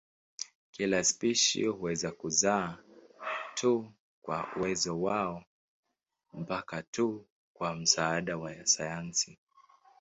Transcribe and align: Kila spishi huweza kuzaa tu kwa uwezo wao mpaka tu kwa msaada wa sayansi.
Kila 0.71 1.03
spishi 1.03 1.65
huweza 1.65 2.11
kuzaa 2.11 2.77
tu 3.53 3.93
kwa 4.21 4.47
uwezo 4.55 5.01
wao 5.01 5.43
mpaka 6.33 6.83
tu 6.83 7.27
kwa 7.53 7.75
msaada 7.75 8.37
wa 8.37 8.65
sayansi. 8.65 9.39